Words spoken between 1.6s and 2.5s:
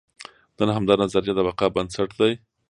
بنسټ دی.